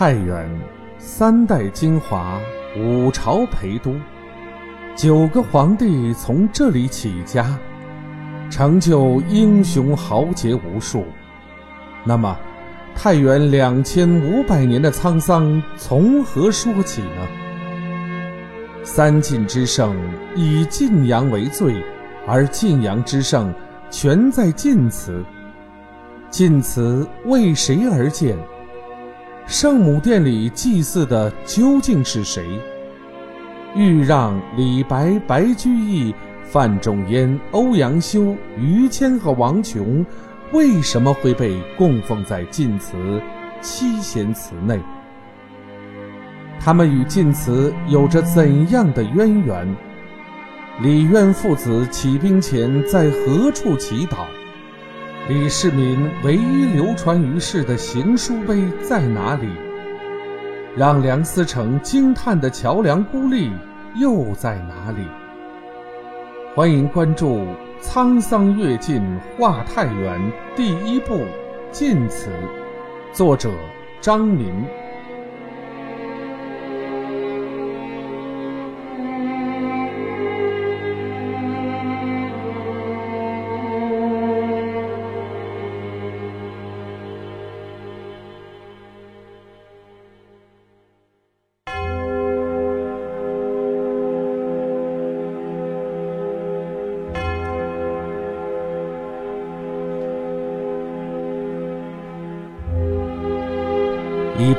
[0.00, 0.48] 太原
[0.96, 2.40] 三代精华，
[2.74, 3.94] 五朝陪都，
[4.96, 7.58] 九个皇帝从这里起家，
[8.48, 11.04] 成就英雄豪杰无数。
[12.02, 12.34] 那么，
[12.96, 17.28] 太原两千五百年的沧桑从何说起呢？
[18.82, 19.94] 三晋之盛
[20.34, 21.74] 以晋阳为最，
[22.26, 23.52] 而晋阳之盛
[23.90, 25.22] 全在晋祠。
[26.30, 28.34] 晋祠为谁而建？
[29.50, 32.46] 圣母殿里祭祀的究竟是谁？
[33.74, 40.06] 豫让、李白、白居易、范仲淹、欧阳修、于谦和王琼，
[40.52, 43.20] 为什么会被供奉在晋祠
[43.60, 44.78] 七贤祠内？
[46.60, 49.76] 他们与晋祠有着怎样的渊源？
[50.80, 54.18] 李渊父子起兵前在何处祈祷？
[55.28, 59.48] 李世民唯一流传于世的行书碑在哪里？
[60.76, 63.52] 让梁思成惊叹的桥梁孤立
[63.94, 65.06] 又在哪里？
[66.54, 67.36] 欢迎关注
[67.80, 69.02] 《沧桑跃进
[69.36, 70.18] 画太原》
[70.56, 71.14] 第一部
[71.70, 72.30] 《晋祠》，
[73.12, 73.50] 作者
[74.00, 74.52] 张民。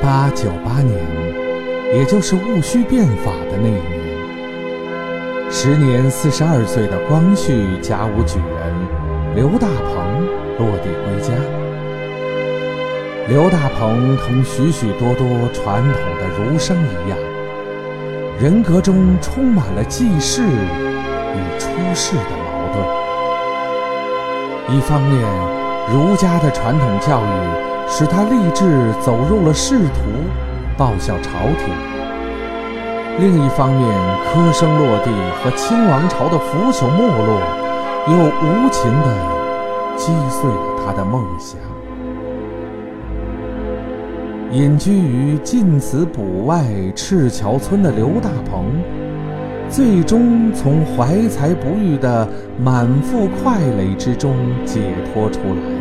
[0.02, 0.98] 八九八年，
[1.94, 3.80] 也就是戊戌变法的那一年，
[5.48, 8.74] 时年四十二岁的光绪甲午举人
[9.36, 10.26] 刘大鹏
[10.58, 11.32] 落地归家。
[13.28, 17.16] 刘大鹏同许许多多传统的儒生一样，
[18.40, 22.84] 人格中充满了济世与出世的矛盾。
[24.76, 25.22] 一方面，
[25.92, 27.71] 儒家的传统教育。
[27.94, 30.00] 使他立志走入了仕途，
[30.78, 31.74] 报效朝廷。
[33.20, 33.86] 另一方面，
[34.24, 37.38] 科生落地和清王朝的腐朽没落，
[38.08, 39.14] 又无情地
[39.94, 41.60] 击碎了他的梦想。
[44.52, 46.64] 隐居于晋祠堡外
[46.96, 48.64] 赤桥村的刘大鹏，
[49.68, 52.26] 最终从怀才不遇的
[52.58, 54.80] 满腹快累之中解
[55.12, 55.71] 脱出来。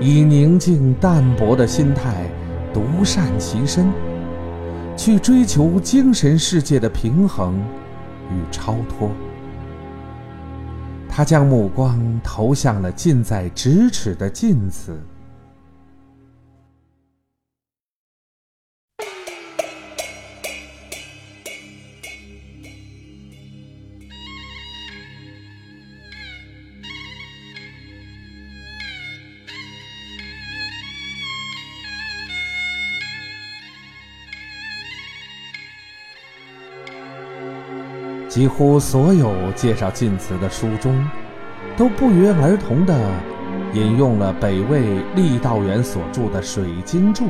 [0.00, 2.30] 以宁静淡泊的心态，
[2.72, 3.90] 独善其身，
[4.96, 7.58] 去追求精神世界的平衡
[8.30, 9.10] 与超脱。
[11.08, 14.96] 他将目光投向了近在咫尺的晋祠。
[38.38, 41.04] 几乎所有介绍晋祠的书中，
[41.76, 42.96] 都不约而同地
[43.74, 44.80] 引用了北魏
[45.16, 47.24] 郦道元所著的《水经注》：“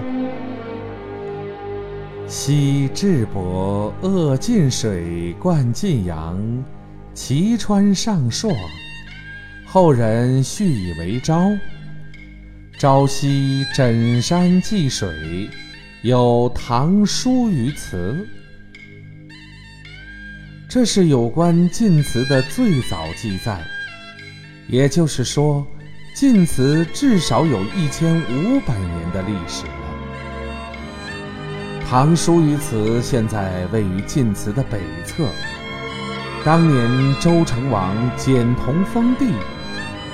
[2.29, 6.39] 昔智伯恶晋水灌晋阳，
[7.15, 8.53] 齐川上朔。
[9.65, 11.51] 后人续以为昭。
[12.79, 15.49] 朝夕枕山济水，
[16.03, 18.29] 有唐书于此。”
[20.79, 23.61] 这是有关晋祠的最早记载，
[24.69, 25.67] 也就是说，
[26.15, 29.73] 晋祠至少有一千五百年的历史了。
[31.91, 35.25] 唐叔虞祠现在位于晋祠的北侧。
[36.45, 36.89] 当年
[37.19, 39.33] 周成王简同封地，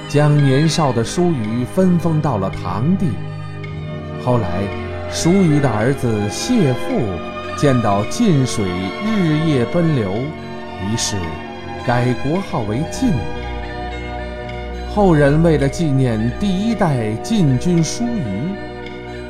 [0.09, 3.09] 将年少的叔虞分封到了唐地。
[4.25, 4.67] 后来，
[5.13, 7.03] 叔虞的儿子谢父
[7.55, 8.65] 见到晋水
[9.05, 10.11] 日夜奔流。
[10.91, 11.17] 于是，
[11.87, 13.11] 改国号为晋。
[14.95, 18.55] 后人为了纪念第一代晋军叔虞，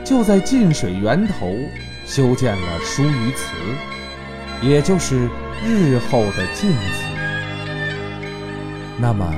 [0.05, 1.55] 就在晋水源头
[2.06, 3.56] 修建了叔虞祠，
[4.61, 5.29] 也就是
[5.65, 7.05] 日后的晋祠。
[8.99, 9.33] 那么，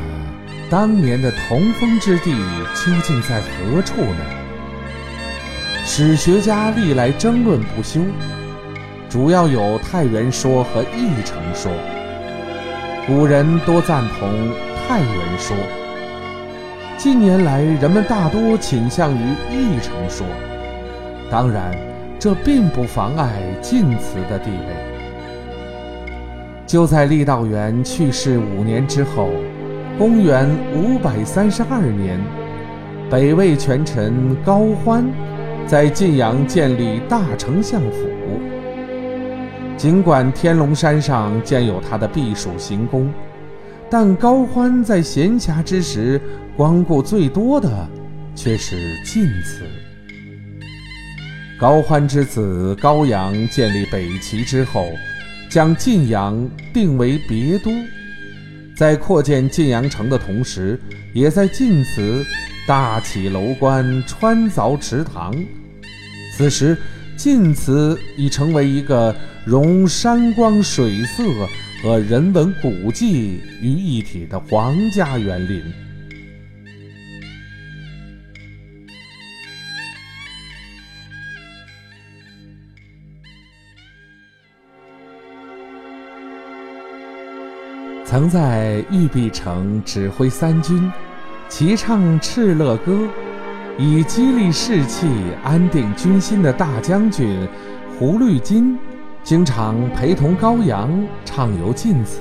[0.68, 2.32] 当年的同封之地
[2.74, 4.24] 究竟在何处呢？
[5.84, 8.00] 史学家历来争论不休，
[9.08, 11.70] 主要有太原说和义城说。
[13.06, 14.28] 古人多赞同
[14.88, 15.56] 太原说，
[16.98, 20.26] 近年来人们大多倾向于义城说。
[21.30, 21.72] 当然，
[22.18, 24.74] 这并不妨碍晋祠的地位。
[26.66, 29.30] 就在郦道元去世五年之后，
[29.96, 32.20] 公元五百三十二年，
[33.08, 35.04] 北魏权臣高欢
[35.64, 38.08] 在晋阳建立大丞相府。
[39.76, 43.12] 尽管天龙山上建有他的避暑行宫，
[43.90, 46.18] 但高欢在闲暇之时
[46.56, 47.86] 光顾最多的
[48.34, 49.64] 却是晋祠。
[51.60, 54.88] 高欢之子高阳建立北齐之后，
[55.50, 57.70] 将晋阳定为别都，
[58.74, 60.80] 在扩建晋阳城的同时，
[61.12, 62.24] 也在晋祠
[62.66, 65.34] 大起楼观、穿凿池塘。
[66.34, 66.74] 此时。
[67.18, 69.16] 晋祠已成为一个
[69.46, 71.22] 融山光水色
[71.80, 75.62] 和人文古迹于一体的皇家园林。
[88.04, 90.90] 曾在玉璧城指挥三军，
[91.48, 92.98] 齐唱敕勒歌。
[93.78, 95.06] 以激励士气、
[95.44, 97.46] 安定军心的大将军
[97.96, 98.76] 胡律金，
[99.26, 100.88] 经常陪同高阳
[101.24, 102.20] 畅游晋祠。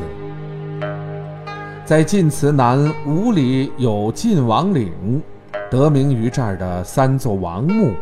[1.86, 5.22] 在晋祠南五里有晋王陵，
[5.70, 7.94] 得名于这儿的三座王墓，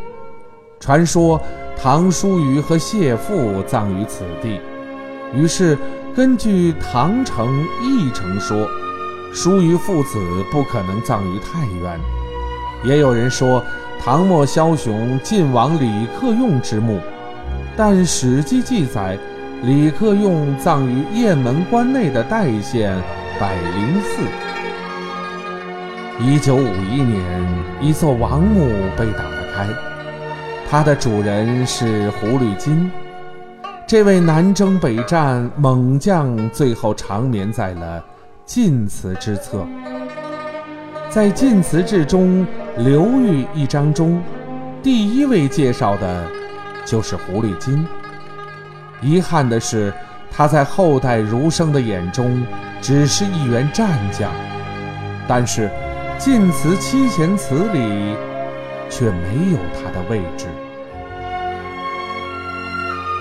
[0.80, 1.38] 传说
[1.76, 4.62] 唐叔虞和谢父葬于此地。
[5.34, 5.78] 于是，
[6.16, 8.66] 根据唐城义城说，
[9.34, 10.18] 叔虞父子
[10.50, 12.00] 不可能葬于太原。
[12.86, 13.62] 也有人说，
[14.02, 17.02] 唐末枭雄晋王李克用之墓，
[17.76, 19.18] 但《史记》记载，
[19.64, 22.96] 李克用葬于雁门关内的代县
[23.40, 24.22] 百灵寺。
[26.20, 29.24] 一九五一年，一座王墓被打
[29.56, 29.68] 开，
[30.70, 32.92] 它的主人是胡律金。
[33.88, 38.04] 这位南征北战猛将，最后长眠在了
[38.46, 39.66] 晋祠之侧。
[41.10, 42.46] 在《晋祠志》中，
[42.78, 44.22] 刘裕一章中，
[44.84, 46.28] 第一位介绍的，
[46.86, 47.86] 就是狐狸精。
[49.02, 49.94] 遗憾的是，
[50.32, 52.46] 他在后代儒生的眼中，
[52.82, 54.32] 只是一员战将，
[55.28, 55.70] 但是
[56.18, 58.16] 《晋祠七贤祠》里，
[58.90, 60.46] 却没有他的位置。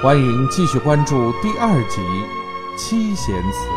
[0.03, 2.01] 欢迎继续关注第二集
[2.77, 3.69] 《七贤祠》。